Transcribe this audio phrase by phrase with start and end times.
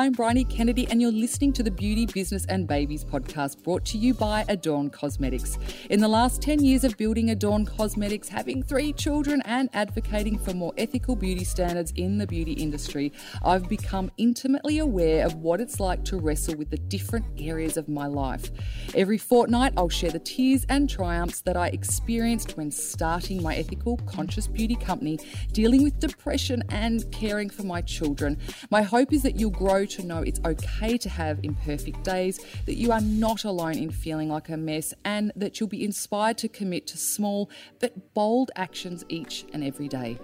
[0.00, 3.98] I'm Bryony Kennedy, and you're listening to the Beauty, Business and Babies podcast brought to
[3.98, 5.58] you by Adorn Cosmetics.
[5.90, 10.54] In the last 10 years of building Adorn Cosmetics, having three children, and advocating for
[10.54, 13.12] more ethical beauty standards in the beauty industry,
[13.44, 17.86] I've become intimately aware of what it's like to wrestle with the different areas of
[17.86, 18.50] my life.
[18.94, 23.98] Every fortnight, I'll share the tears and triumphs that I experienced when starting my ethical,
[24.06, 25.18] conscious beauty company,
[25.52, 28.38] dealing with depression and caring for my children.
[28.70, 32.76] My hope is that you'll grow to know it's okay to have imperfect days, that
[32.76, 36.48] you are not alone in feeling like a mess, and that you'll be inspired to
[36.48, 40.18] commit to small but bold actions each and every day.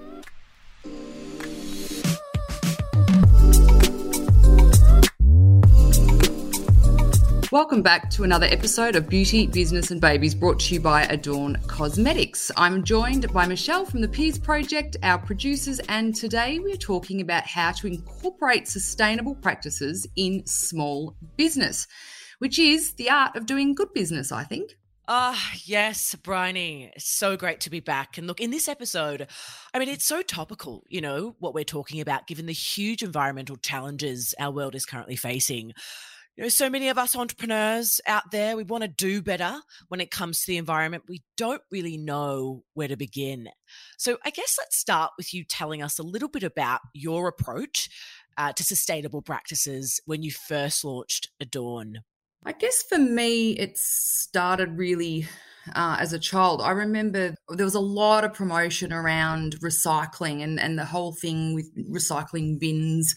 [7.57, 11.57] Welcome back to another episode of Beauty, Business and Babies brought to you by Adorn
[11.67, 12.53] Cosmetics.
[12.55, 17.47] I'm joined by Michelle from the Peas Project, our producers, and today we're talking about
[17.47, 21.87] how to incorporate sustainable practices in small business,
[22.41, 24.73] which is the art of doing good business, I think.
[25.09, 26.93] Ah, yes, Bryony.
[26.95, 28.19] It's so great to be back.
[28.19, 29.29] And look, in this episode,
[29.73, 33.57] I mean, it's so topical, you know, what we're talking about, given the huge environmental
[33.57, 35.73] challenges our world is currently facing
[36.37, 39.57] you know, so many of us entrepreneurs out there, we want to do better
[39.89, 41.05] when it comes to the environment.
[41.09, 43.49] We don't really know where to begin.
[43.97, 47.89] So, I guess let's start with you telling us a little bit about your approach
[48.37, 52.03] uh, to sustainable practices when you first launched Adorn.
[52.45, 55.27] I guess for me, it started really
[55.75, 56.61] uh, as a child.
[56.61, 61.55] I remember there was a lot of promotion around recycling and, and the whole thing
[61.55, 63.15] with recycling bins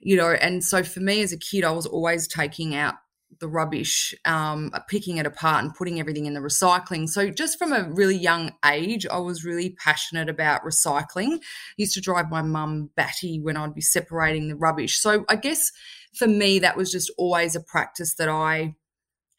[0.00, 2.94] you know, and so for me as a kid, I was always taking out
[3.40, 7.08] the rubbish, um, picking it apart and putting everything in the recycling.
[7.08, 11.38] So just from a really young age, I was really passionate about recycling.
[11.38, 11.40] I
[11.76, 15.00] used to drive my mum batty when I'd be separating the rubbish.
[15.00, 15.70] So I guess
[16.16, 18.76] for me, that was just always a practice that I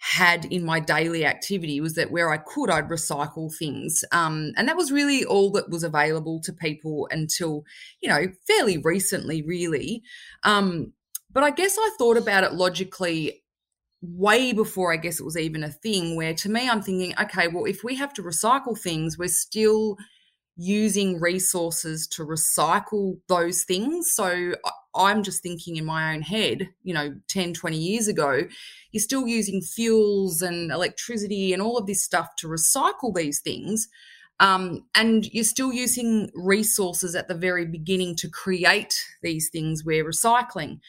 [0.06, 4.06] had in my daily activity was that where I could, I'd recycle things.
[4.12, 7.64] Um, and that was really all that was available to people until,
[8.02, 10.04] you know, fairly recently, really.
[10.44, 10.94] Um,
[11.32, 13.44] but I guess I thought about it logically
[14.02, 17.48] way before I guess it was even a thing, where to me, I'm thinking, okay,
[17.48, 19.98] well, if we have to recycle things, we're still
[20.56, 24.12] using resources to recycle those things.
[24.14, 24.54] So
[24.96, 28.42] I'm just thinking in my own head, you know, 10, 20 years ago,
[28.92, 33.88] you're still using fuels and electricity and all of this stuff to recycle these things.
[34.40, 40.06] Um, and you're still using resources at the very beginning to create these things we're
[40.06, 40.80] recycling.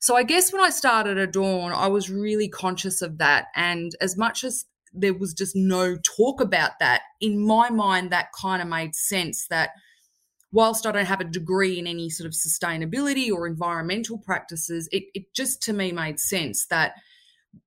[0.00, 3.46] So I guess when I started Adorn, I was really conscious of that.
[3.54, 8.32] And as much as there was just no talk about that, in my mind, that
[8.38, 9.70] kind of made sense that–
[10.52, 15.04] whilst I don't have a degree in any sort of sustainability or environmental practices, it,
[15.14, 16.94] it just to me made sense that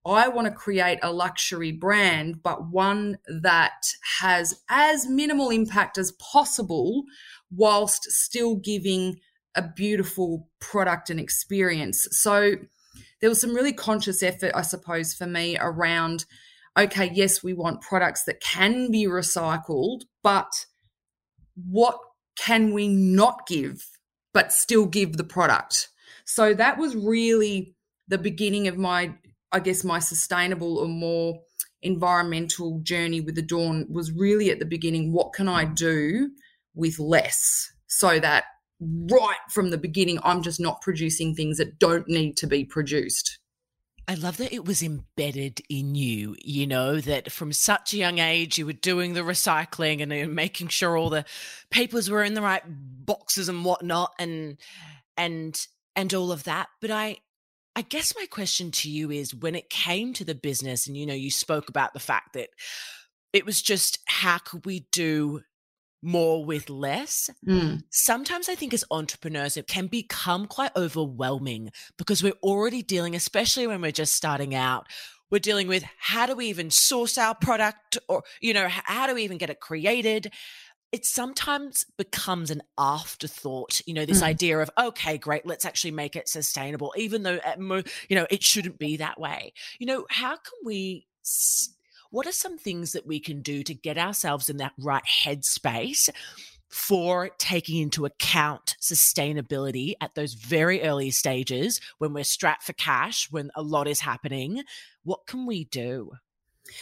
[0.06, 6.12] I want to create a luxury brand, but one that has as minimal impact as
[6.14, 7.04] possible
[7.52, 9.20] whilst still giving
[9.56, 12.08] a beautiful product and experience.
[12.12, 12.56] So
[13.20, 16.26] there was some really conscious effort, I suppose, for me around
[16.78, 20.66] okay, yes, we want products that can be recycled, but
[21.56, 22.00] what
[22.46, 23.86] can we not give
[24.34, 25.90] but still give the product?
[26.26, 27.76] So that was really
[28.08, 29.16] the beginning of my,
[29.52, 31.40] I guess, my sustainable or more
[31.82, 35.76] environmental journey with Adorn was really at the beginning what can I mm.
[35.76, 36.32] do
[36.76, 38.46] with less so that
[38.82, 43.39] right from the beginning I'm just not producing things that don't need to be produced.
[44.10, 48.18] I love that it was embedded in you, you know, that from such a young
[48.18, 51.26] age you were doing the recycling and uh, making sure all the
[51.70, 54.58] papers were in the right boxes and whatnot and
[55.16, 56.70] and and all of that.
[56.82, 57.18] But I
[57.76, 61.06] I guess my question to you is when it came to the business, and you
[61.06, 62.50] know, you spoke about the fact that
[63.32, 65.42] it was just how could we do
[66.02, 67.30] more with less.
[67.48, 67.84] Mm.
[67.90, 73.68] Sometimes I think as entrepreneurs, it can become quite overwhelming because we're already dealing, especially
[73.68, 74.88] when we're just starting out,
[75.30, 79.16] we're dealing with how do we even source our product or, you know, how do
[79.16, 80.32] we even get it created?
[80.92, 84.28] It sometimes becomes an afterthought, you know, this mm.
[84.28, 87.40] idea of, okay, great, let's actually make it sustainable, even though,
[88.08, 89.54] you know, it shouldn't be that way.
[89.78, 91.06] You know, how can we
[92.10, 96.10] what are some things that we can do to get ourselves in that right headspace
[96.70, 103.28] for taking into account sustainability at those very early stages when we're strapped for cash,
[103.32, 104.64] when a lot is happening?
[105.04, 106.12] What can we do?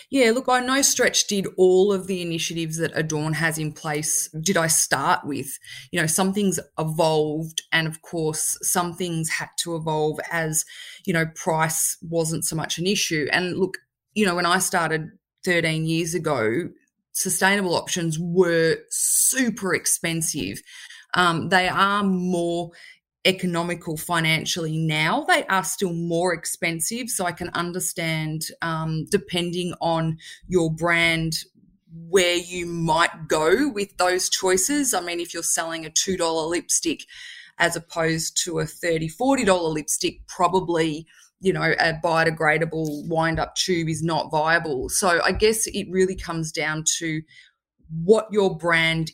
[0.10, 4.28] Yeah, look, I no stretch did all of the initiatives that Adorn has in place.
[4.30, 5.58] Did I start with?
[5.92, 10.66] You know, some things evolved, and of course, some things had to evolve as,
[11.06, 13.28] you know, price wasn't so much an issue.
[13.32, 13.78] And look,
[14.18, 15.12] you know, when I started
[15.46, 16.70] 13 years ago,
[17.12, 20.60] sustainable options were super expensive.
[21.14, 22.72] Um, they are more
[23.26, 25.24] economical financially now.
[25.26, 27.10] They are still more expensive.
[27.10, 30.18] So I can understand, um, depending on
[30.48, 31.36] your brand,
[32.10, 34.96] where you might go with those choices.
[34.96, 37.06] I mean, if you're selling a $2 lipstick
[37.60, 41.06] as opposed to a $30, $40 lipstick, probably
[41.40, 44.90] you know, a biodegradable wind up tube is not viable.
[44.90, 47.22] So I guess it really comes down to
[48.04, 49.12] what your brand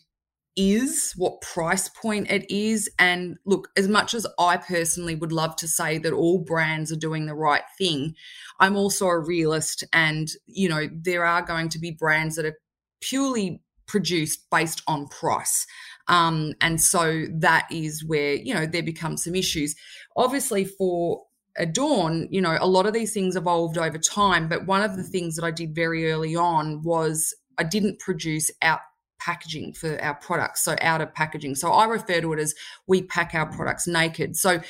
[0.55, 2.89] is, what price point it is.
[2.99, 6.97] And look, as much as I personally would love to say that all brands are
[6.97, 8.15] doing the right thing,
[8.59, 9.83] I'm also a realist.
[9.91, 12.57] And, you know, there are going to be brands that are
[13.01, 15.65] purely produced based on price.
[16.07, 19.75] Um, and so that is where, you know, there become some issues.
[20.15, 21.23] Obviously, for
[21.57, 24.47] Adorn, you know, a lot of these things evolved over time.
[24.47, 28.50] But one of the things that I did very early on was I didn't produce
[28.61, 28.79] out
[29.19, 30.63] packaging for our products.
[30.63, 31.55] So out of packaging.
[31.55, 32.53] So I refer to it as
[32.88, 34.35] we pack our products naked.
[34.35, 34.61] So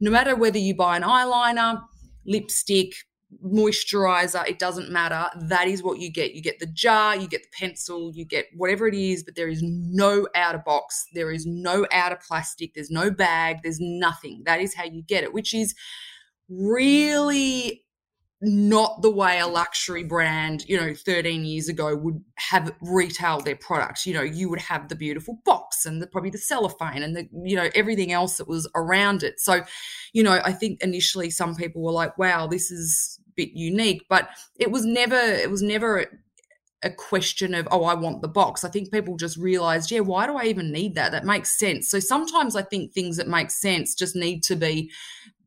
[0.00, 1.82] no matter whether you buy an eyeliner,
[2.26, 2.94] lipstick,
[3.42, 5.30] moisturizer, it doesn't matter.
[5.48, 6.34] That is what you get.
[6.34, 9.48] You get the jar, you get the pencil, you get whatever it is, but there
[9.48, 11.06] is no outer box.
[11.14, 12.74] There is no outer plastic.
[12.74, 13.60] There's no bag.
[13.62, 14.42] There's nothing.
[14.44, 15.74] That is how you get it, which is
[16.58, 17.84] really
[18.44, 23.54] not the way a luxury brand, you know, 13 years ago would have retailed their
[23.54, 24.04] products.
[24.04, 27.28] You know, you would have the beautiful box and the, probably the cellophane and the,
[27.44, 29.38] you know, everything else that was around it.
[29.38, 29.62] So,
[30.12, 34.06] you know, I think initially some people were like, wow, this is a bit unique,
[34.08, 34.28] but
[34.58, 36.06] it was never, it was never
[36.82, 38.64] a question of, oh, I want the box.
[38.64, 41.12] I think people just realized, yeah, why do I even need that?
[41.12, 41.88] That makes sense.
[41.88, 44.90] So sometimes I think things that make sense just need to be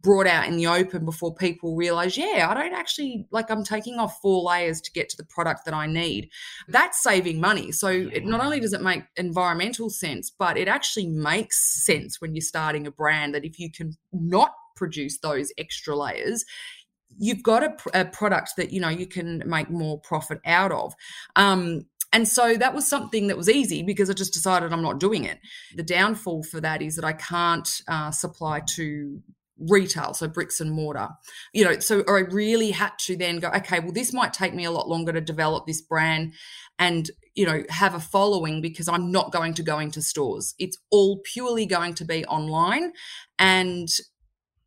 [0.06, 3.98] brought out in the open before people realize, yeah, I don't actually like I'm taking
[3.98, 6.30] off four layers to get to the product that I need.
[6.68, 7.72] That's saving money.
[7.72, 12.36] So it, not only does it make environmental sense, but it actually makes sense when
[12.36, 16.46] you're starting a brand that if you can not produce those extra layers,
[17.18, 20.94] you've got a, a product that you know you can make more profit out of.
[21.36, 25.00] Um, and so that was something that was easy because I just decided I'm not
[25.00, 25.40] doing it.
[25.76, 29.22] The downfall for that is that I can't uh, supply to
[29.60, 31.10] retail, so bricks and mortar.
[31.54, 34.66] You know, so I really had to then go, okay, well, this might take me
[34.66, 36.34] a lot longer to develop this brand
[36.78, 40.56] and, you know, have a following because I'm not going to go into stores.
[40.60, 42.92] It's all purely going to be online.
[43.40, 43.90] And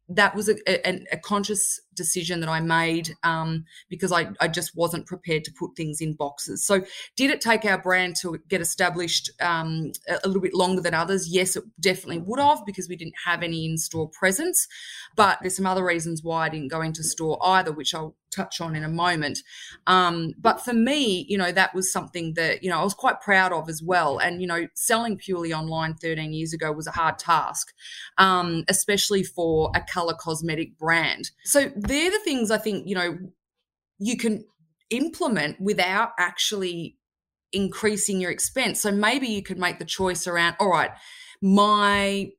[0.08, 0.56] that was a,
[0.88, 5.52] a, a conscious decision that I made um, because I, I just wasn't prepared to
[5.52, 6.64] put things in boxes.
[6.64, 6.82] So,
[7.16, 11.28] did it take our brand to get established um, a, little bit longer than others?
[11.28, 14.66] Yes, it definitely would have because we didn't have any in store presence.
[15.14, 18.60] But there's some other reasons why I didn't go into store either, which I'll touch
[18.60, 19.40] on in a moment.
[19.86, 23.20] Um, but for me, you know, that was something that, you know, I was quite
[23.20, 24.18] proud of as well.
[24.18, 27.72] And, you know, selling purely online 13 years ago was a hard task,
[28.18, 31.30] um, especially for a color cosmetic brand.
[31.44, 33.18] So they're the things I think, you know,
[33.98, 34.44] you can
[34.90, 36.96] implement without actually
[37.52, 38.80] increasing your expense.
[38.80, 40.90] So maybe you could make the choice around, all right,
[41.42, 42.30] my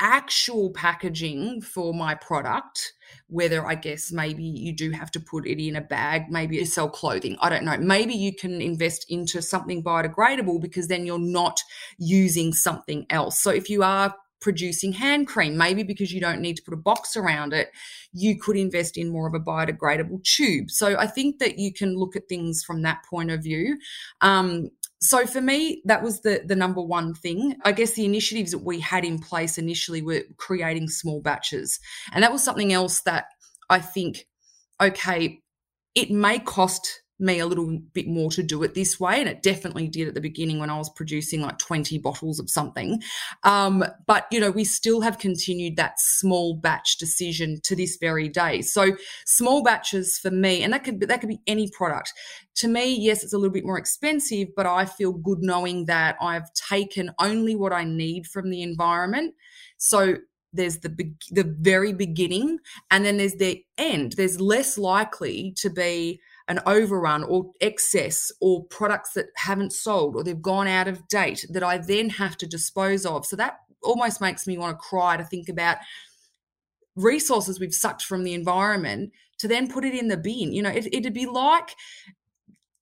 [0.00, 2.92] actual packaging for my product,
[3.28, 6.66] whether I guess maybe you do have to put it in a bag, maybe you
[6.66, 7.76] sell clothing, I don't know.
[7.78, 11.60] Maybe you can invest into something biodegradable because then you're not
[11.98, 13.40] using something else.
[13.40, 16.78] So if you are producing hand cream, maybe because you don't need to put a
[16.78, 17.70] box around it,
[18.12, 20.70] you could invest in more of a biodegradable tube.
[20.70, 23.78] So I think that you can look at things from that point of view.
[24.20, 27.56] Um, so for me, that was the the number one thing.
[27.64, 31.78] I guess the initiatives that we had in place initially were creating small batches,
[32.12, 33.26] and that was something else that
[33.70, 34.26] I think,
[34.80, 35.38] okay,
[35.94, 39.20] it may cost me a little bit more to do it this way.
[39.20, 42.48] And it definitely did at the beginning when I was producing like 20 bottles of
[42.48, 43.02] something.
[43.42, 48.28] Um, but, you know, we still have continued that small batch decision to this very
[48.28, 48.62] day.
[48.62, 48.96] So
[49.26, 52.12] small batches for me, and that could, that could be any product.
[52.56, 56.16] To me, yes, it's a little bit more expensive, but I feel good knowing that
[56.20, 59.34] I've taken only what I need from the environment.
[59.76, 60.16] So
[60.52, 62.58] there's the be- the very beginning
[62.90, 68.64] and then there's the end there's less likely to be an overrun or excess or
[68.64, 72.46] products that haven't sold or they've gone out of date that I then have to
[72.46, 73.26] dispose of.
[73.26, 75.76] So that almost makes me want to cry to think about
[76.96, 80.52] resources we've sucked from the environment to then put it in the bin.
[80.52, 81.76] You know, it, it'd be like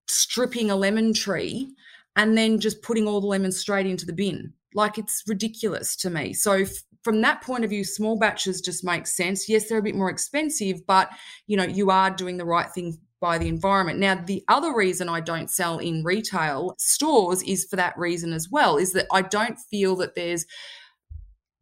[0.08, 1.68] stripping a lemon tree
[2.14, 4.52] and then just putting all the lemons straight into the bin.
[4.74, 6.32] Like it's ridiculous to me.
[6.32, 6.64] So
[7.02, 9.48] from that point of view, small batches just make sense.
[9.48, 11.10] Yes, they're a bit more expensive, but
[11.46, 13.98] you know, you are doing the right thing by the environment.
[13.98, 18.48] Now, the other reason I don't sell in retail stores is for that reason as
[18.50, 20.46] well, is that I don't feel that there's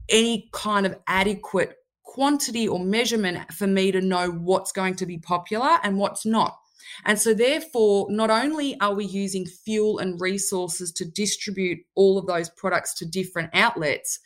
[0.09, 5.19] any kind of adequate quantity or measurement for me to know what's going to be
[5.19, 6.57] popular and what's not.
[7.05, 12.27] And so, therefore, not only are we using fuel and resources to distribute all of
[12.27, 14.21] those products to different outlets,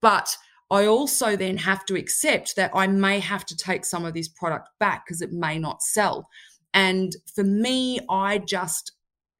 [0.00, 0.36] but
[0.70, 4.28] I also then have to accept that I may have to take some of this
[4.28, 6.28] product back because it may not sell.
[6.74, 8.92] And for me, I just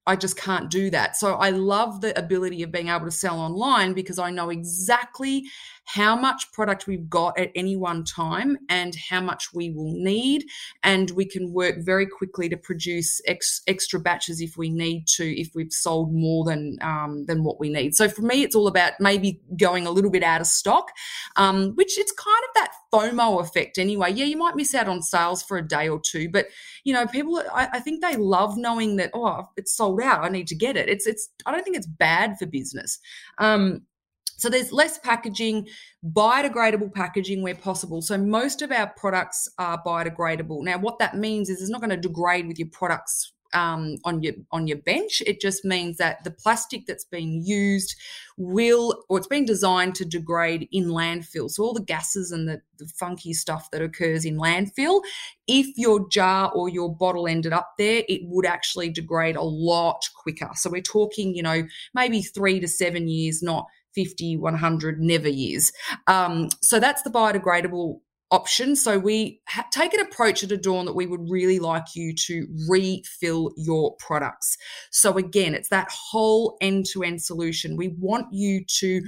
[0.07, 1.17] I just can't do that.
[1.17, 5.45] So I love the ability of being able to sell online because I know exactly
[5.85, 10.45] how much product we've got at any one time and how much we will need.
[10.83, 15.25] And we can work very quickly to produce ex- extra batches if we need to,
[15.41, 17.95] if we've sold more than, um, than what we need.
[17.95, 20.91] So for me, it's all about maybe going a little bit out of stock,
[21.37, 24.13] um, which it's kind of that FOMO effect anyway.
[24.13, 26.47] Yeah, you might miss out on sales for a day or two, but
[26.85, 30.25] you know, people, I, I think they love knowing that, oh, it's sold out.
[30.25, 30.89] I need to get it.
[30.89, 32.99] It's, it's, I don't think it's bad for business.
[33.39, 33.83] Um,
[34.45, 35.69] so there's less packaging,
[36.07, 38.03] biodegradable packaging where possible.
[38.03, 40.63] So most of our products are biodegradable.
[40.63, 44.23] Now, what that means is it's not going to degrade with your products um, on
[44.23, 45.23] your on your bench.
[45.27, 47.97] It just means that the plastic that's being used
[48.37, 51.49] will, or it's been designed to degrade in landfill.
[51.49, 55.01] So all the gases and the, the funky stuff that occurs in landfill,
[55.47, 60.05] if your jar or your bottle ended up there, it would actually degrade a lot
[60.23, 60.51] quicker.
[60.55, 61.63] So we're talking, you know,
[61.95, 65.73] maybe three to seven years, not 50, 100, never years.
[66.07, 68.75] Um, so that's the biodegradable option.
[68.75, 72.47] So we ha- take an approach at Adorn that we would really like you to
[72.69, 74.57] refill your products.
[74.91, 77.77] So again, it's that whole end to end solution.
[77.77, 79.03] We want you to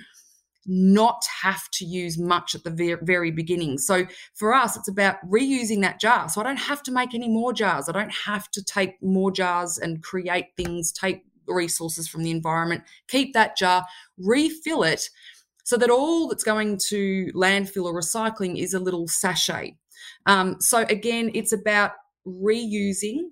[0.66, 3.78] not have to use much at the very, very beginning.
[3.78, 6.28] So for us, it's about reusing that jar.
[6.28, 7.88] So I don't have to make any more jars.
[7.88, 11.24] I don't have to take more jars and create things, take
[11.54, 13.84] resources from the environment, keep that jar,
[14.18, 15.08] refill it
[15.64, 19.76] so that all that's going to landfill or recycling is a little sachet.
[20.26, 21.92] Um, so again, it's about
[22.26, 23.30] reusing,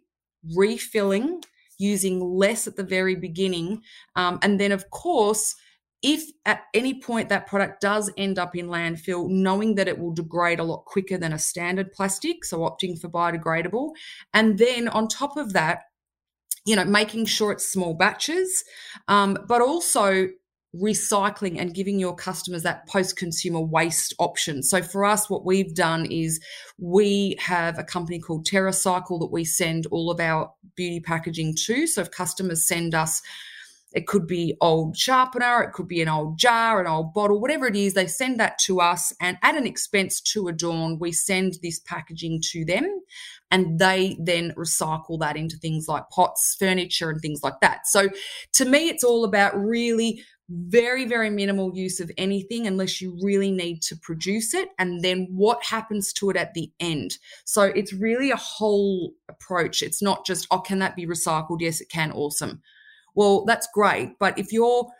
[0.56, 1.42] refilling,
[1.78, 3.83] using less at the very beginning.
[4.16, 5.54] Um, and then, of course,
[6.02, 10.12] if at any point that product does end up in landfill, knowing that it will
[10.12, 13.92] degrade a lot quicker than a standard plastic, so opting for biodegradable.
[14.35, 15.85] And then on top of that,
[16.64, 18.64] you know, making sure it's small batches,
[19.09, 20.28] um, but also
[20.75, 24.62] recycling and giving your customers that post consumer waste option.
[24.62, 26.40] So for us, what we've done is
[26.78, 31.87] we have a company called TerraCycle that we send all of our beauty packaging to.
[31.87, 33.23] So if customers send us
[33.94, 37.66] it could be old sharpener, it could be an old jar, an old bottle, whatever
[37.68, 39.12] it is, they send that to us.
[39.21, 43.00] And at an expense to Adorn, we send this packaging to them
[43.54, 47.87] and they then recycle that into things like pots, furniture, and things like that.
[47.87, 48.08] So
[48.54, 53.52] to me, it's all about really very, very minimal use of anything unless you really
[53.52, 57.16] need to produce it, and then what happens to it at the end.
[57.44, 59.82] So it's really a whole approach.
[59.82, 61.61] It's not just, oh, can that be recycled?
[61.61, 62.11] Yes, it can.
[62.11, 62.61] Awesome.
[63.14, 64.18] Well, that's great.
[64.18, 64.90] But if you're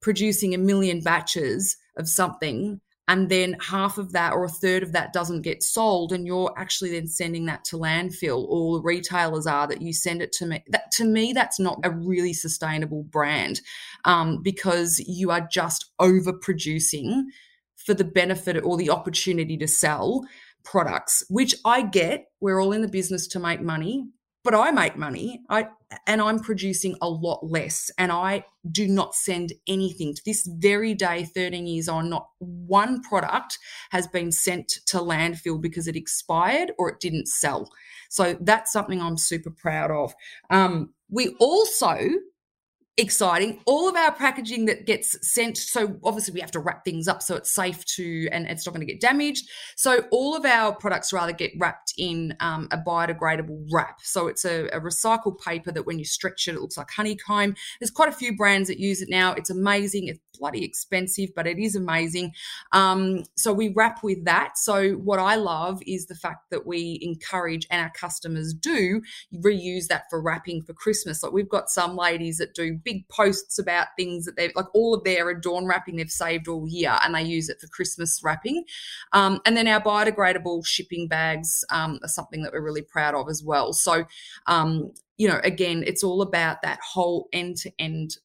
[0.00, 4.92] producing a million batches of something and then half of that or a third of
[4.92, 8.46] that doesn't get sold and you're actually then sending that to landfill.
[8.48, 10.64] Or the retailers are that you send it to me.
[10.68, 13.60] That to me that's not a really sustainable brand
[14.04, 17.24] um, because you are just overproducing
[17.76, 20.26] for the benefit or the opportunity to sell
[20.62, 22.26] products which i get.
[22.40, 24.06] We're all in the business to make money
[24.44, 25.40] but I make money.
[25.48, 25.68] I
[26.06, 30.92] and I'm producing a lot less and I do not send anything to this very
[30.92, 33.58] day 13 years on not one product
[33.90, 37.70] has been sent to landfill because it expired or it didn't sell.
[38.10, 40.14] So that's something I'm super proud of.
[40.50, 41.98] Um, we also
[42.96, 43.60] exciting.
[43.66, 47.22] All of our packaging that gets sent, so obviously we have to wrap things up
[47.22, 49.48] so it's safe to and it's not going to get damaged.
[49.76, 54.00] So all of our products rather get wrapped in um, a biodegradable wrap.
[54.02, 57.56] So it's a, a, recycled paper that when you stretch it, it looks like honeycomb.
[57.80, 59.32] There's quite a few brands that use it now.
[59.32, 60.08] It's amazing.
[60.08, 62.32] It's bloody expensive, but it is amazing.
[62.72, 64.58] Um, so we wrap with that.
[64.58, 69.02] So what I love is the fact that we encourage and our customers do
[69.34, 71.22] reuse that for wrapping for Christmas.
[71.22, 74.94] Like we've got some ladies that do big posts about things that they've like all
[74.94, 78.64] of their Adorn wrapping they've saved all year and they use it for Christmas wrapping.
[79.12, 83.28] Um, and then our biodegradable shipping bags um, are something that we're really proud of
[83.28, 83.72] as well.
[83.72, 84.04] So,
[84.46, 88.16] um, you know, again, it's all about that whole end to end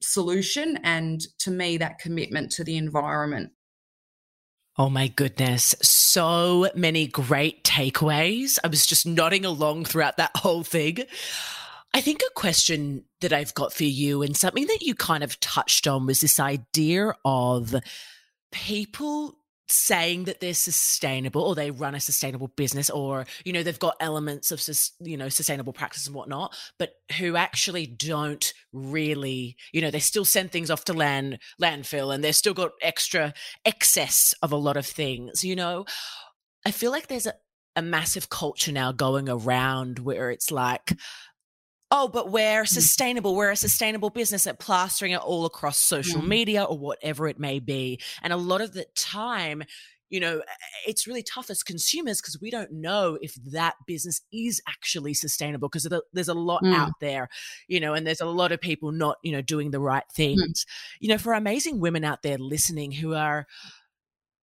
[0.00, 3.52] solution and to me, that commitment to the environment.
[4.78, 5.74] Oh my goodness.
[5.82, 8.58] So many great takeaways.
[8.64, 11.00] I was just nodding along throughout that whole thing.
[11.92, 15.40] I think a question that I've got for you and something that you kind of
[15.40, 17.74] touched on was this idea of
[18.52, 19.36] people
[19.68, 23.94] saying that they're sustainable or they run a sustainable business or you know they've got
[24.00, 24.60] elements of
[25.00, 30.24] you know sustainable practice and whatnot but who actually don't really you know they still
[30.24, 33.32] send things off to land landfill and they've still got extra
[33.64, 35.84] excess of a lot of things you know?
[36.66, 37.34] I feel like there's a,
[37.76, 40.92] a massive culture now going around where it's like
[41.90, 42.68] oh, but we're mm.
[42.68, 43.34] sustainable.
[43.34, 46.28] We're a sustainable business at plastering it all across social mm.
[46.28, 48.00] media or whatever it may be.
[48.22, 49.62] And a lot of the time,
[50.08, 50.42] you know,
[50.86, 55.68] it's really tough as consumers because we don't know if that business is actually sustainable
[55.68, 56.74] because there's a lot mm.
[56.74, 57.28] out there,
[57.68, 60.14] you know, and there's a lot of people not, you know, doing the right mm.
[60.14, 60.64] things.
[60.64, 60.96] Mm.
[61.00, 63.46] You know, for amazing women out there listening who are,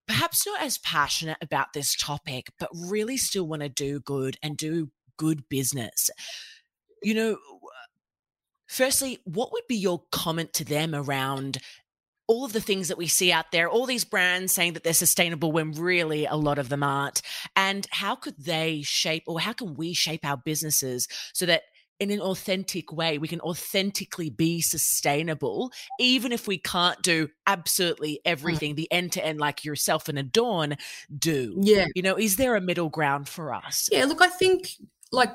[0.06, 4.56] perhaps not as passionate about this topic, but really still want to do good and
[4.56, 6.08] do good business
[7.02, 7.38] you know,
[8.66, 11.58] firstly, what would be your comment to them around
[12.26, 14.92] all of the things that we see out there, all these brands saying that they're
[14.92, 17.22] sustainable when really a lot of them aren't?
[17.56, 21.62] And how could they shape or how can we shape our businesses so that
[22.00, 28.14] in an authentic way, we can authentically be sustainable, even if we can't do absolutely
[28.14, 28.20] mm.
[28.24, 30.76] everything, the end to end, like yourself and Adorn
[31.16, 31.56] do.
[31.60, 31.86] Yeah.
[31.94, 33.88] You know, is there a middle ground for us?
[33.90, 34.68] Yeah, look, I think
[35.10, 35.32] like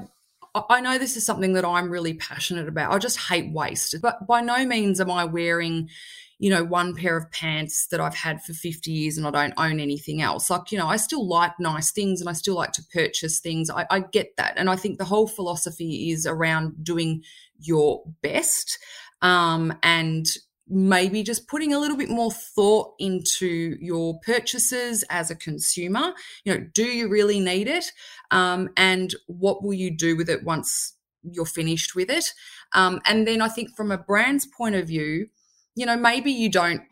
[0.55, 2.91] I know this is something that I'm really passionate about.
[2.91, 3.95] I just hate waste.
[4.01, 5.89] But by no means am I wearing,
[6.37, 9.53] you know, one pair of pants that I've had for 50 years and I don't
[9.57, 10.51] own anything else.
[10.51, 13.71] Like, you know, I still like nice things and I still like to purchase things.
[13.71, 14.53] I, I get that.
[14.55, 17.23] And I think the whole philosophy is around doing
[17.59, 18.77] your best
[19.23, 20.27] um, and
[20.67, 26.13] maybe just putting a little bit more thought into your purchases as a consumer.
[26.45, 27.91] You know, do you really need it?
[28.31, 32.33] Um, and what will you do with it once you're finished with it?
[32.73, 35.27] Um, and then I think from a brand's point of view,
[35.75, 36.83] you know, maybe you don't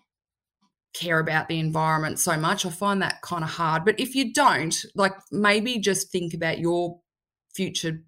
[0.93, 2.65] care about the environment so much.
[2.65, 3.85] I find that kind of hard.
[3.85, 6.99] But if you don't, like maybe just think about your
[7.53, 8.03] future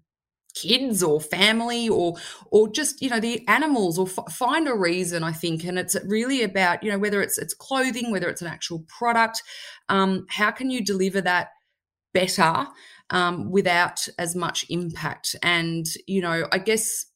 [0.54, 2.14] kids or family or
[2.50, 5.64] or just you know the animals or f- find a reason i think.
[5.64, 9.42] And it's really about you know whether it's it's clothing whether it's an actual product
[9.88, 11.48] um, how can you deliver that
[12.12, 12.66] better
[13.10, 15.36] um, without as much impact?
[15.42, 17.06] And you know i guess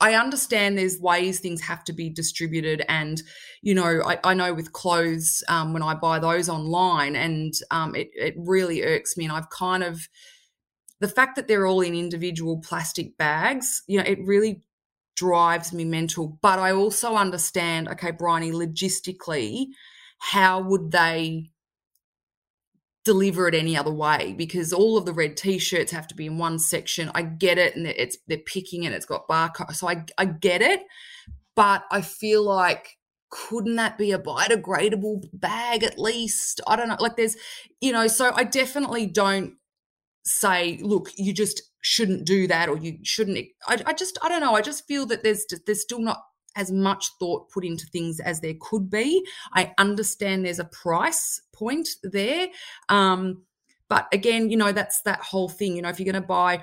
[0.00, 3.22] I understand there's ways things have to be distributed, and
[3.62, 7.94] you know, I, I know with clothes um, when I buy those online, and um,
[7.94, 10.08] it it really irks me, and I've kind of
[11.02, 14.62] the fact that they're all in individual plastic bags, you know, it really
[15.16, 16.38] drives me mental.
[16.40, 19.66] But I also understand, okay, Bryony, logistically,
[20.18, 21.50] how would they
[23.04, 24.32] deliver it any other way?
[24.38, 27.10] Because all of the red t-shirts have to be in one section.
[27.16, 28.92] I get it, and it's they're picking it.
[28.92, 30.82] It's got barcode, so I I get it.
[31.56, 32.96] But I feel like
[33.30, 36.60] couldn't that be a biodegradable bag at least?
[36.66, 36.96] I don't know.
[37.00, 37.36] Like there's,
[37.80, 39.54] you know, so I definitely don't
[40.24, 43.38] say, look, you just shouldn't do that or you shouldn't.
[43.66, 44.54] I, I just, I don't know.
[44.54, 46.22] I just feel that there's there's still not
[46.56, 49.26] as much thought put into things as there could be.
[49.54, 52.48] I understand there's a price point there.
[52.88, 53.42] Um,
[53.88, 55.76] but again, you know, that's that whole thing.
[55.76, 56.62] You know, if you're going to buy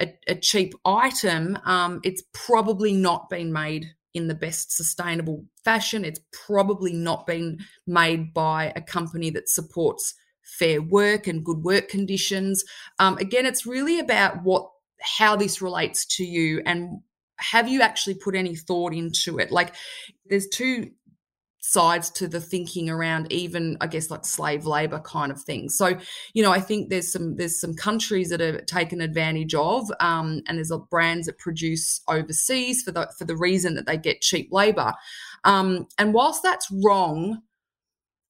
[0.00, 6.04] a, a, cheap item, um, it's probably not been made in the best sustainable fashion.
[6.04, 10.14] It's probably not been made by a company that supports
[10.46, 12.64] fair work and good work conditions.
[12.98, 17.00] Um, again, it's really about what how this relates to you and
[17.38, 19.50] have you actually put any thought into it?
[19.50, 19.74] Like,
[20.24, 20.90] there's two
[21.60, 25.98] sides to the thinking around even i guess like slave labor kind of things so
[26.32, 30.42] you know i think there's some there's some countries that are taken advantage of um,
[30.46, 34.48] and there's brands that produce overseas for the for the reason that they get cheap
[34.52, 34.94] labor
[35.42, 37.42] um, and whilst that's wrong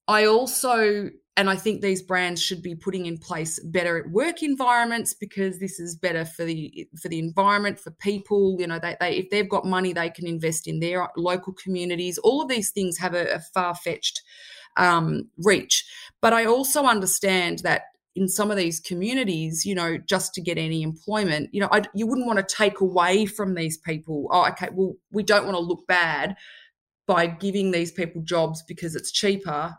[0.09, 5.12] i also and I think these brands should be putting in place better work environments
[5.12, 8.57] because this is better for the for the environment for people.
[8.59, 12.16] You know, they, they if they've got money, they can invest in their local communities.
[12.18, 14.22] All of these things have a, a far fetched
[14.79, 15.85] um, reach,
[16.22, 17.83] but I also understand that
[18.14, 21.83] in some of these communities, you know, just to get any employment, you know, I,
[21.94, 24.29] you wouldn't want to take away from these people.
[24.31, 26.35] Oh, okay, well, we don't want to look bad
[27.07, 29.77] by giving these people jobs because it's cheaper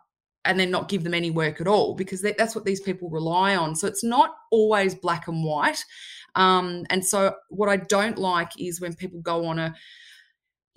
[0.47, 3.55] and then not give them any work at all because that's what these people rely
[3.55, 3.75] on.
[3.75, 5.83] So it's not always black and white.
[6.35, 9.75] Um, and so what I don't like is when people go on a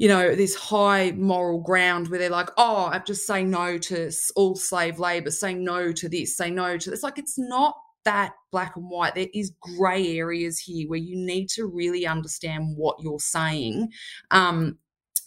[0.00, 4.10] you know, this high moral ground where they're like, oh, I'm just saying no to
[4.34, 7.02] all slave labor, saying no to this, say no to this.
[7.02, 9.14] Like, it's not that black and white.
[9.14, 13.90] There is grey areas here where you need to really understand what you're saying.
[14.30, 14.78] Um,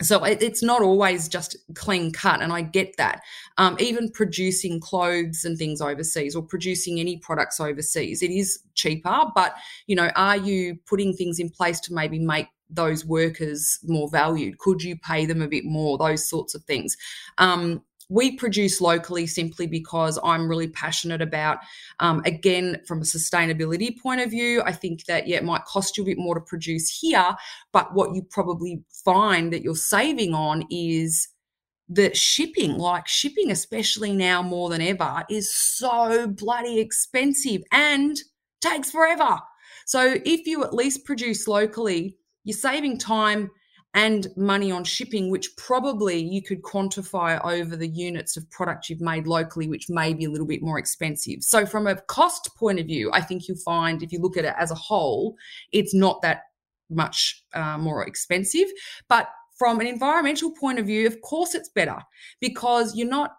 [0.02, 3.22] so it, it's not always just clean cut, and I get that.
[3.58, 9.26] Um, even producing clothes and things overseas, or producing any products overseas, it is cheaper.
[9.36, 9.56] But
[9.88, 14.58] you know, are you putting things in place to maybe make those workers more valued?
[14.58, 15.98] Could you pay them a bit more?
[15.98, 16.98] Those sorts of things.
[17.38, 21.58] Um, we produce locally simply because I'm really passionate about,
[22.00, 25.98] um, again, from a sustainability point of view, I think that, yeah, it might cost
[25.98, 27.36] you a bit more to produce here,
[27.72, 31.28] but what you probably find that you're saving on is
[31.90, 38.20] the shipping, like shipping, especially now more than ever, is so bloody expensive and
[38.62, 39.40] takes forever.
[39.88, 43.50] So if you at least produce locally, you're saving time
[43.94, 49.02] and money on shipping, which probably you could quantify over the units of product you've
[49.02, 51.44] made locally, which may be a little bit more expensive.
[51.44, 54.46] So, from a cost point of view, I think you'll find if you look at
[54.46, 55.36] it as a whole,
[55.72, 56.44] it's not that
[56.90, 58.68] much uh, more expensive.
[59.10, 59.28] But
[59.58, 62.00] from an environmental point of view, of course, it's better
[62.40, 63.32] because you're not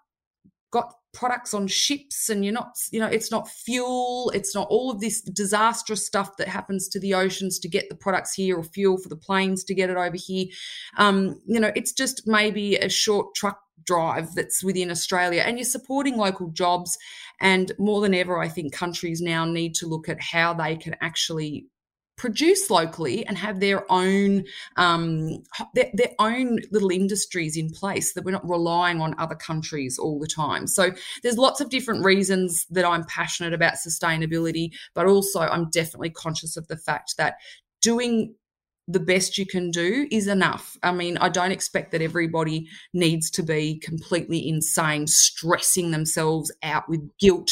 [0.70, 4.90] got products on ships and you're not you know it's not fuel it's not all
[4.90, 8.64] of this disastrous stuff that happens to the oceans to get the products here or
[8.64, 10.46] fuel for the planes to get it over here.
[10.98, 15.64] Um, you know it's just maybe a short truck drive that's within australia and you're
[15.64, 16.96] supporting local jobs
[17.40, 20.96] and more than ever i think countries now need to look at how they can
[21.02, 21.66] actually
[22.16, 24.44] produce locally and have their own
[24.76, 25.42] um,
[25.74, 30.20] their, their, own little industries in place that we're not relying on other countries all
[30.20, 35.40] the time so there's lots of different reasons that i'm passionate about sustainability but also
[35.40, 37.34] i'm definitely conscious of the fact that
[37.82, 38.34] doing
[38.86, 40.76] the best you can do is enough.
[40.82, 46.88] I mean, I don't expect that everybody needs to be completely insane, stressing themselves out
[46.88, 47.50] with guilt,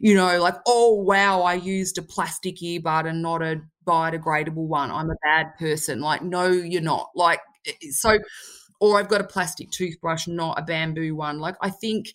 [0.00, 4.90] you know, like, oh, wow, I used a plastic earbud and not a biodegradable one.
[4.90, 6.00] I'm a bad person.
[6.00, 7.10] Like, no, you're not.
[7.14, 7.40] Like,
[7.90, 8.18] so,
[8.80, 11.38] or I've got a plastic toothbrush, not a bamboo one.
[11.38, 12.14] Like, I think,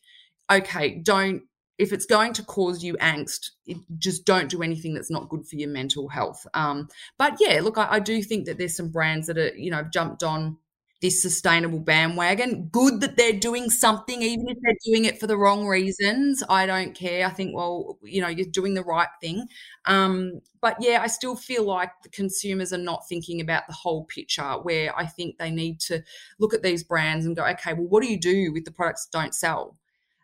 [0.52, 1.44] okay, don't
[1.80, 5.48] if it's going to cause you angst, it, just don't do anything that's not good
[5.48, 6.46] for your mental health.
[6.54, 9.72] Um, but yeah, look, I, I, do think that there's some brands that are, you
[9.72, 10.58] know, jumped on
[11.02, 12.68] this sustainable bandwagon.
[12.72, 16.44] Good that they're doing something, even if they're doing it for the wrong reasons.
[16.50, 17.26] I don't care.
[17.26, 19.48] I think, well, you know, you're doing the right thing.
[19.86, 24.06] Um, but yeah, I still feel like the consumers are not thinking about the whole
[24.06, 24.44] picture.
[24.62, 26.04] Where I think they need to
[26.38, 29.06] look at these brands and go, okay, well, what do you do with the products
[29.06, 29.78] that don't sell?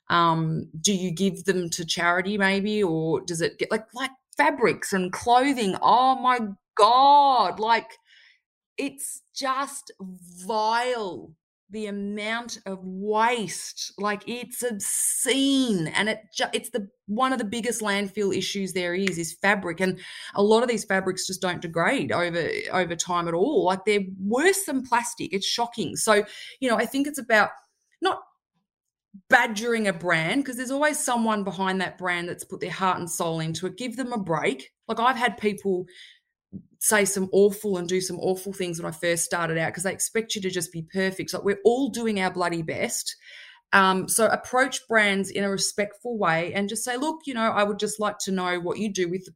[0.09, 4.93] Um, do you give them to charity maybe, or does it get like like fabrics
[4.93, 5.75] and clothing?
[5.81, 6.39] Oh my
[6.75, 7.97] god, like
[8.77, 11.31] it's just vile
[11.71, 17.45] the amount of waste like it's obscene and it ju- it's the one of the
[17.45, 19.99] biggest landfill issues there is is fabric and
[20.35, 24.05] a lot of these fabrics just don't degrade over over time at all like they're
[24.23, 26.23] worse than plastic it's shocking so
[26.59, 27.49] you know i think it's about
[27.99, 28.19] not
[29.29, 33.09] badgering a brand because there's always someone behind that brand that's put their heart and
[33.09, 33.77] soul into it.
[33.77, 34.71] Give them a break.
[34.87, 35.85] Like I've had people
[36.85, 39.91] say some awful and do some awful things when I first started out because they
[39.91, 41.33] expect you to just be perfect.
[41.33, 43.15] Like we're all doing our bloody best.
[43.73, 47.63] Um, so approach brands in a respectful way and just say, look, you know, I
[47.63, 49.27] would just like to know what you do with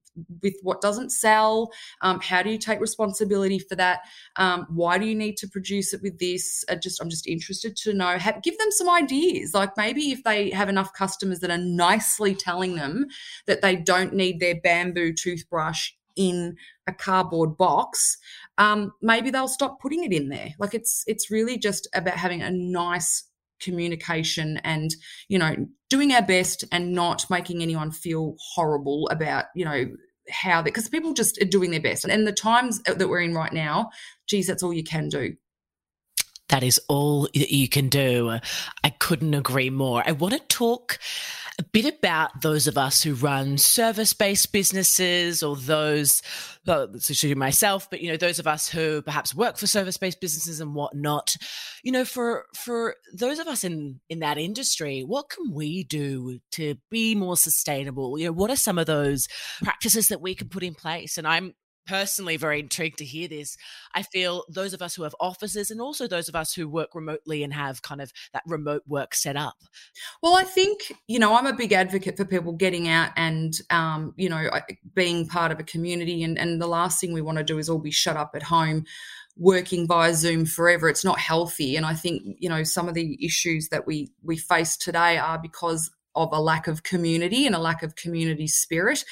[0.44, 1.72] with what doesn't sell.
[2.04, 4.02] Um, how do you take responsibility for that?
[4.36, 6.64] Um, why do you need to produce it with this?
[6.70, 8.20] Uh, just I'm just interested to know.
[8.20, 9.56] Have, give them some ideas.
[9.56, 13.08] Like maybe if they have enough customers that are nicely telling them
[13.48, 16.58] that they don't need their bamboo toothbrush in
[16.90, 18.18] a cardboard box,
[18.58, 20.50] um, maybe they'll stop putting it in there.
[20.60, 23.24] Like it's it's really just about having a nice
[23.62, 24.96] communication and
[25.28, 25.54] you know
[25.90, 29.86] doing our best and not making anyone feel horrible about you know
[30.30, 32.06] how they because people just are doing their best.
[32.06, 33.90] And the times that we're in right now
[34.28, 35.36] geez that's all you can do.
[36.50, 38.40] That is all you can do.
[38.84, 40.04] I couldn't agree more.
[40.06, 40.98] I want to talk
[41.60, 46.22] a bit about those of us who run service based businesses or those,
[46.66, 50.22] well, especially myself, but you know, those of us who perhaps work for service based
[50.22, 51.36] businesses and whatnot.
[51.84, 56.40] you know, for for those of us in in that industry, what can we do
[56.52, 58.18] to be more sustainable?
[58.18, 59.28] You know, what are some of those
[59.62, 61.18] practices that we can put in place?
[61.18, 61.56] And I'm
[61.90, 63.58] personally very intrigued to hear this.
[63.96, 66.94] I feel those of us who have offices and also those of us who work
[66.94, 69.56] remotely and have kind of that remote work set up.
[70.22, 74.14] Well, I think, you know, I'm a big advocate for people getting out and, um,
[74.18, 74.50] you know,
[74.94, 76.22] being part of a community.
[76.22, 78.44] And, and the last thing we want to do is all be shut up at
[78.44, 78.86] home
[79.36, 80.90] working via Zoom forever.
[80.90, 81.76] It's not healthy.
[81.76, 85.40] And I think, you know, some of the issues that we we face today are
[85.40, 85.90] because
[86.20, 89.04] of a lack of community and a lack of community spirit.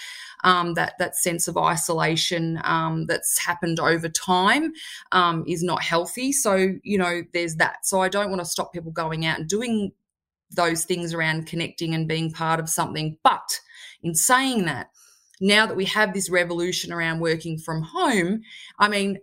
[0.44, 4.72] Um, that that sense of isolation um, that's happened over time
[5.12, 6.32] um, is not healthy.
[6.32, 7.86] So you know, there's that.
[7.86, 9.92] So I don't want to stop people going out and doing
[10.52, 13.18] those things around connecting and being part of something.
[13.24, 13.60] But
[14.04, 14.92] in saying that,
[15.42, 18.42] now that we have this revolution around working from home,
[18.80, 19.18] I mean,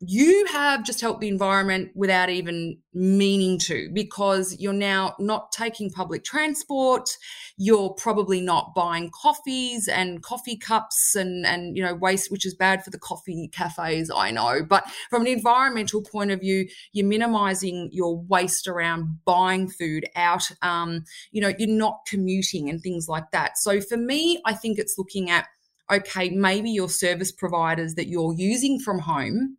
[0.00, 5.90] you have just helped the environment without even meaning to because you're now not taking
[5.90, 7.10] public transport
[7.56, 12.54] you're probably not buying coffees and coffee cups and and you know waste which is
[12.54, 14.62] bad for the coffee cafes i know.
[14.62, 20.48] But from an environmental point of view you're minimizing your waste around buying food out
[20.62, 23.58] um, you know you're not commuting and things like that.
[23.58, 25.46] So for me i think it's looking at
[25.90, 29.56] okay maybe your service providers that you're using from home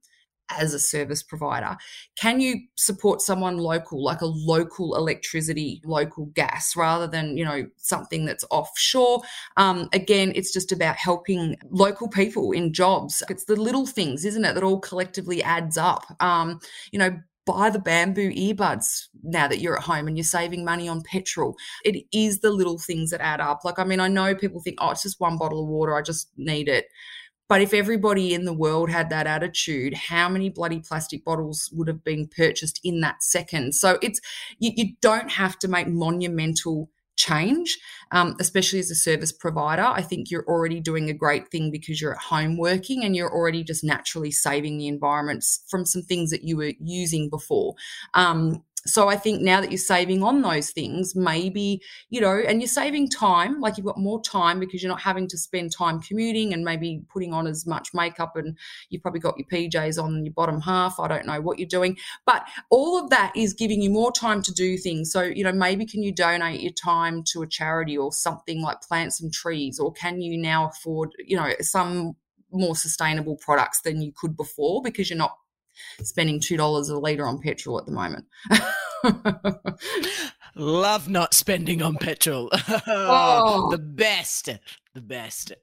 [0.50, 1.78] as a service provider.
[2.16, 7.68] Can you support someone local, like a local electricity, local gas, rather than, you know,
[7.78, 9.22] something that's offshore?
[9.58, 13.24] Um, again, it's just about helping local people in jobs.
[13.30, 16.06] It's the little things, isn't it, that all collectively adds up.
[16.22, 16.60] Um,
[16.92, 20.88] you know, buy the bamboo earbuds now that you're at home and you're saving money
[20.88, 21.56] on petrol.
[21.84, 23.62] It is the little things that add up.
[23.66, 26.04] Like, I mean, I know people think, oh, it's just one bottle of water, I
[26.04, 26.86] just need it.
[27.50, 31.88] But if everybody in the world had that attitude, how many bloody plastic bottles would
[31.88, 33.74] have been purchased in that second?
[33.74, 34.22] So it's
[34.60, 37.78] you, you don't have to make monumental change,
[38.12, 39.84] um, especially as a service provider.
[39.84, 43.32] I think you're already doing a great thing because you're at home working and you're
[43.32, 47.76] already just naturally saving the environment from some things that you were using before.
[48.14, 52.62] Um, so I think now that you're saving on those things, maybe, you know, and
[52.62, 56.02] you're saving time, like you've got more time because you're not having to spend time
[56.02, 58.58] commuting and maybe putting on as much makeup and
[58.90, 61.00] you've probably got your PJs on your bottom half.
[61.00, 61.98] I don't know what you're doing.
[62.26, 65.12] But all of that is giving you more time to do things.
[65.12, 68.82] So, you know, maybe can you donate your time to a charity or something like
[68.82, 72.16] plant some trees or can you now afford, you know, some
[72.52, 75.38] more sustainable products than you could before because you're not
[76.04, 78.26] spending two dollars a litre on petrol at the moment.
[80.56, 82.50] Love not spending on petrol.
[82.88, 83.70] oh.
[83.72, 84.50] The best.
[84.94, 85.54] The best.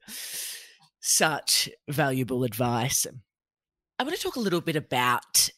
[0.99, 3.05] Such valuable advice.
[3.99, 5.49] I want to talk a little bit about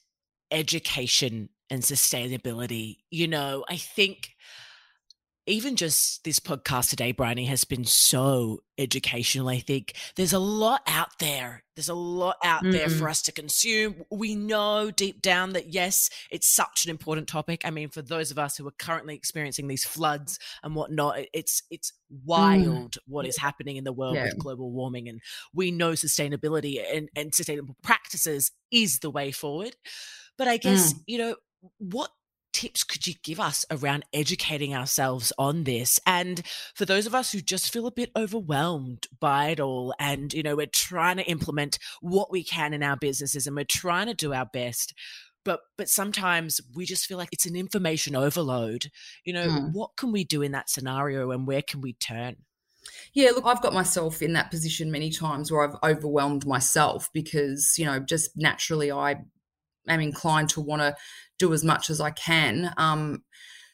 [0.52, 2.98] education and sustainability.
[3.12, 4.30] You know, I think
[5.50, 9.50] even just this podcast today, Bryony, has been so educational.
[9.50, 11.64] I think there's a lot out there.
[11.76, 12.72] There's a lot out mm-hmm.
[12.72, 14.04] there for us to consume.
[14.12, 17.62] We know deep down that, yes, it's such an important topic.
[17.66, 21.64] I mean, for those of us who are currently experiencing these floods and whatnot, it's
[21.72, 22.20] it's mm.
[22.26, 22.98] wild mm.
[23.08, 24.26] what is happening in the world yeah.
[24.26, 25.10] with global warming.
[25.10, 25.20] And
[25.54, 29.76] we know sustainability and, and sustainable practices is the way forward.
[30.38, 31.00] But I guess, mm.
[31.08, 31.36] you know,
[31.80, 32.12] what
[32.60, 35.98] tips could you give us around educating ourselves on this?
[36.06, 36.42] And
[36.76, 40.44] for those of us who just feel a bit overwhelmed by it all, and you
[40.44, 44.14] know, we're trying to implement what we can in our businesses and we're trying to
[44.14, 44.94] do our best.
[45.46, 48.88] But but sometimes we just feel like it's an information overload.
[49.24, 49.72] You know, mm.
[49.72, 52.36] what can we do in that scenario and where can we turn?
[53.14, 57.76] Yeah, look, I've got myself in that position many times where I've overwhelmed myself because,
[57.78, 59.22] you know, just naturally I
[59.88, 60.96] am inclined to want to
[61.38, 62.74] do as much as I can.
[62.78, 63.24] Um,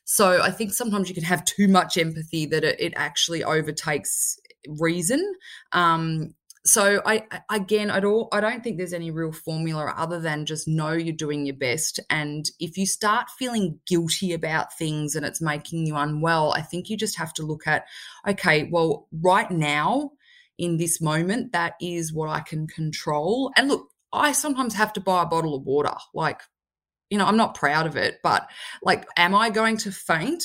[0.05, 4.37] so I think sometimes you can have too much empathy that it, it actually overtakes
[4.67, 5.33] reason.
[5.71, 10.47] Um, so I again I don't I don't think there's any real formula other than
[10.47, 15.25] just know you're doing your best and if you start feeling guilty about things and
[15.25, 17.85] it's making you unwell I think you just have to look at
[18.27, 20.11] okay well right now
[20.57, 25.01] in this moment that is what I can control and look I sometimes have to
[25.01, 26.41] buy a bottle of water like
[27.09, 28.49] you know, I'm not proud of it, but
[28.81, 30.43] like, am I going to faint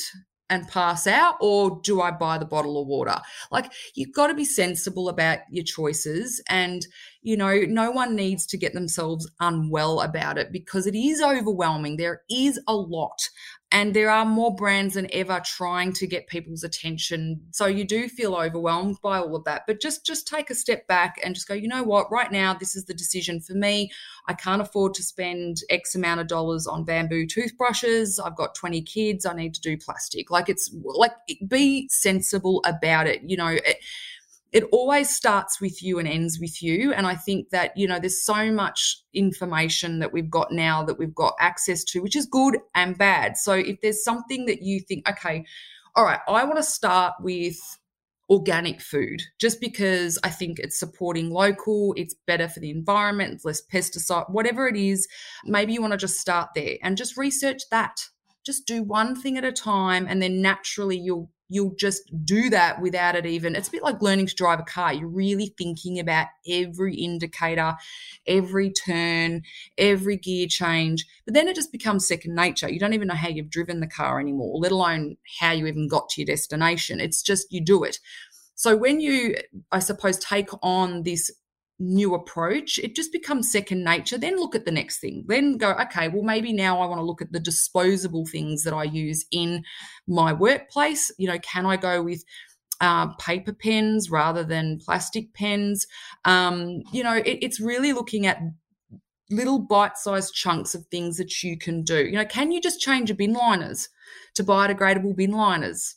[0.51, 3.17] and pass out or do I buy the bottle of water?
[3.51, 6.43] Like, you've got to be sensible about your choices.
[6.49, 6.87] And,
[7.23, 11.97] you know, no one needs to get themselves unwell about it because it is overwhelming.
[11.97, 13.29] There is a lot
[13.73, 17.41] and there are more brands than ever trying to get people's attention.
[17.53, 19.63] So you do feel overwhelmed by all of that.
[19.67, 22.11] But just just take a step back and just go you know what?
[22.11, 23.91] Right now this is the decision for me.
[24.27, 28.19] I can't afford to spend x amount of dollars on bamboo toothbrushes.
[28.19, 29.25] I've got 20 kids.
[29.25, 30.31] I need to do plastic.
[30.31, 31.13] Like it's like
[31.47, 33.77] be sensible about it you know it,
[34.53, 36.93] it always starts with you and ends with you.
[36.93, 40.99] And I think that, you know, there's so much information that we've got now that
[40.99, 43.37] we've got access to, which is good and bad.
[43.37, 45.45] So if there's something that you think, okay,
[45.95, 47.57] all right, I want to start with
[48.29, 53.45] organic food just because I think it's supporting local, it's better for the environment, it's
[53.45, 55.09] less pesticide, whatever it is.
[55.45, 58.01] Maybe you want to just start there and just research that.
[58.47, 62.81] Just do one thing at a time, and then naturally you'll you'll just do that
[62.81, 63.57] without it even.
[63.57, 64.95] It's a bit like learning to drive a car.
[64.95, 67.75] You're really thinking about every indicator,
[68.27, 69.43] every turn,
[69.77, 71.05] every gear change.
[71.27, 72.71] But then it just becomes second nature.
[72.71, 75.89] You don't even know how you've driven the car anymore, let alone how you even
[75.89, 77.01] got to your destination.
[77.01, 77.99] It's just you do it.
[78.55, 79.37] So when you,
[79.73, 81.33] I suppose, take on this
[81.81, 84.19] new approach, it just becomes second nature.
[84.19, 85.25] Then look at the next thing.
[85.27, 88.75] Then go, okay, well, maybe now I want to look at the disposable things that
[88.75, 89.65] I use in
[90.07, 91.11] my workplace.
[91.19, 92.23] You know, can I go with
[92.81, 95.87] uh, paper pens rather than plastic pens?
[96.25, 98.41] Um, you know, it, it's really looking at
[99.31, 102.05] little bite-sized chunks of things that you can do.
[102.05, 103.89] You know, can you just change your bin liners
[104.35, 105.97] to biodegradable bin liners?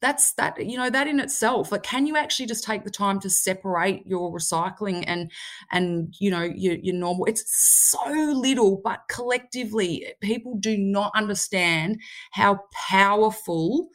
[0.00, 3.20] That's that you know that in itself like can you actually just take the time
[3.20, 5.30] to separate your recycling and
[5.70, 7.44] and you know your, your normal it's
[7.90, 12.00] so little but collectively people do not understand
[12.32, 13.88] how powerful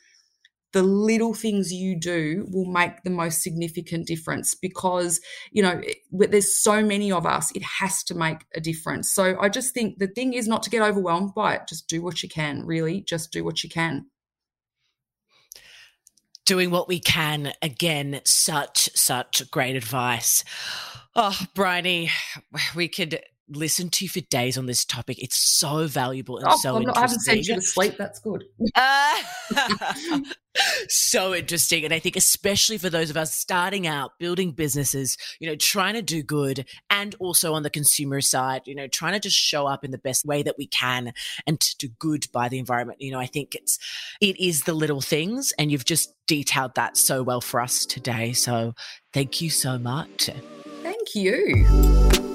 [0.74, 6.58] the little things you do will make the most significant difference because you know there's
[6.58, 9.12] so many of us it has to make a difference.
[9.14, 12.04] So i just think the thing is not to get overwhelmed by it just do
[12.04, 14.06] what you can really just do what you can
[16.46, 17.54] doing what we can.
[17.62, 20.44] Again, such, such great advice.
[21.16, 22.10] Oh, Bryony,
[22.76, 25.22] we could listen to you for days on this topic.
[25.22, 27.96] It's so valuable and oh, so not, I haven't sent you to sleep.
[27.98, 28.44] That's good.
[28.74, 29.22] Uh,
[30.90, 31.86] so interesting.
[31.86, 35.94] And I think, especially for those of us starting out, building businesses, you know, trying
[35.94, 39.68] to do good and also on the consumer side, you know, trying to just show
[39.68, 41.14] up in the best way that we can
[41.46, 43.02] and to do good by the environment.
[43.02, 43.78] You know, I think it's,
[44.22, 45.54] it is the little things.
[45.60, 48.34] And you've just detailed that so well for us today.
[48.34, 48.74] So
[49.14, 50.30] thank you so much.
[50.82, 52.35] Thank you.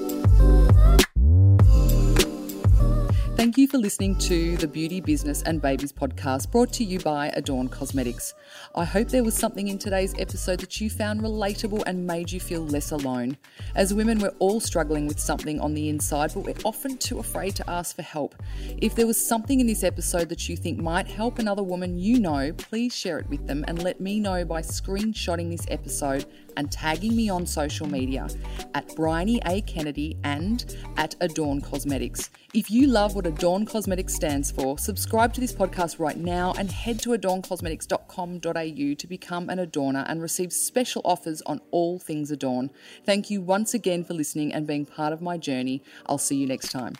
[3.41, 7.29] Thank you for listening to the Beauty, Business and Babies podcast brought to you by
[7.29, 8.35] Adorn Cosmetics.
[8.75, 12.39] I hope there was something in today's episode that you found relatable and made you
[12.39, 13.35] feel less alone.
[13.73, 17.55] As women, we're all struggling with something on the inside, but we're often too afraid
[17.55, 18.35] to ask for help.
[18.77, 22.19] If there was something in this episode that you think might help another woman you
[22.19, 26.71] know, please share it with them and let me know by screenshotting this episode and
[26.71, 28.27] tagging me on social media
[28.73, 29.61] at Bryony A.
[29.61, 32.29] Kennedy and at Adorn Cosmetics.
[32.53, 36.71] If you love what Adorn Cosmetics stands for, subscribe to this podcast right now and
[36.71, 42.69] head to adorncosmetics.com.au to become an adorner and receive special offers on all things Adorn.
[43.05, 45.83] Thank you once again for listening and being part of my journey.
[46.05, 46.95] I'll see you next time.